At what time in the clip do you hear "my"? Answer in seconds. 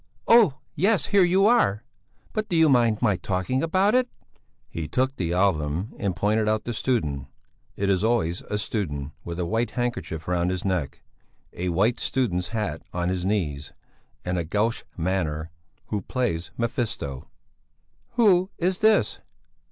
3.03-3.17